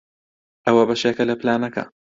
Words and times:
ئەوە 0.65 0.83
بەشێکە 0.89 1.23
لە 1.29 1.35
پلانەکە. 1.41 1.83